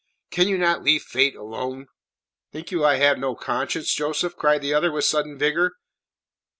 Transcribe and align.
"Can 0.31 0.47
you 0.47 0.57
not 0.57 0.81
leave 0.81 1.03
Fate 1.03 1.35
alone?" 1.35 1.85
"Think 2.51 2.71
you 2.71 2.83
I 2.83 2.95
have 2.95 3.19
no 3.19 3.35
conscience, 3.35 3.93
Joseph?" 3.93 4.35
cried 4.35 4.63
the 4.63 4.73
other 4.73 4.91
with 4.91 5.05
sudden 5.05 5.37
vigour. 5.37 5.73